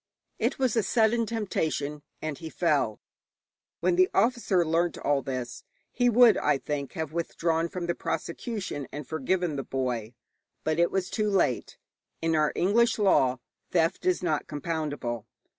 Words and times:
It 0.39 0.57
was 0.57 0.75
a 0.75 0.81
sudden 0.81 1.27
temptation, 1.27 2.01
and 2.23 2.39
he 2.39 2.49
fell. 2.49 2.99
When 3.81 3.97
the 3.97 4.09
officer 4.15 4.65
learnt 4.65 4.97
all 4.97 5.21
this, 5.21 5.63
he 5.91 6.09
would, 6.09 6.37
I 6.39 6.57
think, 6.57 6.93
have 6.93 7.13
withdrawn 7.13 7.69
from 7.69 7.85
the 7.85 7.93
prosecution 7.93 8.87
and 8.91 9.07
forgiven 9.07 9.57
the 9.57 9.63
boy; 9.63 10.15
but 10.63 10.79
it 10.79 10.89
was 10.89 11.11
too 11.11 11.29
late. 11.29 11.77
In 12.19 12.35
our 12.35 12.51
English 12.55 12.97
law 12.97 13.41
theft 13.69 14.07
is 14.07 14.23
not 14.23 14.47
compoundable. 14.47 15.27